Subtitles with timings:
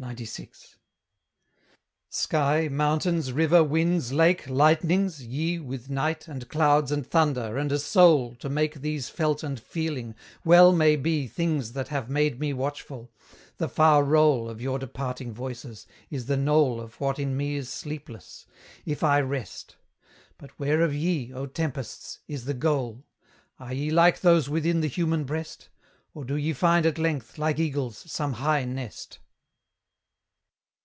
[0.00, 0.66] XCVI.
[2.08, 5.26] Sky, mountains, river, winds, lake, lightnings!
[5.26, 9.58] ye, With night, and clouds, and thunder, and a soul To make these felt and
[9.58, 13.10] feeling, well may be Things that have made me watchful;
[13.56, 17.68] the far roll Of your departing voices, is the knoll Of what in me is
[17.68, 18.46] sleepless,
[18.86, 19.74] if I rest.
[20.36, 22.20] But where of ye, O tempests!
[22.28, 23.04] is the goal?
[23.58, 25.70] Are ye like those within the human breast?
[26.14, 29.18] Or do ye find at length, like eagles, some high nest?